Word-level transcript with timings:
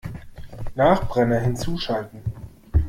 Nachbrenner 0.75 1.37
hinzuschalten! 1.41 2.23